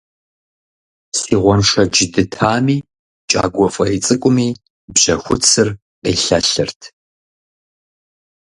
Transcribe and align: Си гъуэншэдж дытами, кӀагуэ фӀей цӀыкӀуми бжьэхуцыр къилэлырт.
Си 1.17 1.33
гъуэншэдж 1.41 1.97
дытами, 2.13 2.77
кӀагуэ 3.29 3.67
фӀей 3.75 3.95
цӀыкӀуми 4.05 4.49
бжьэхуцыр 4.93 5.69
къилэлырт. 6.01 6.81